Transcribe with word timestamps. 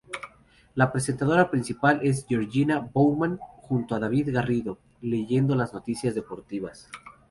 La 0.73 0.91
presentadora 0.91 1.51
principal 1.51 1.99
es 2.01 2.25
Georgina 2.27 2.79
Bowman, 2.91 3.37
junto 3.37 3.93
a 3.93 3.99
David 3.99 4.33
Garrido 4.33 4.79
leyendo 4.99 5.53
las 5.55 5.75
noticias 5.75 6.15
deportivas. 6.15 6.89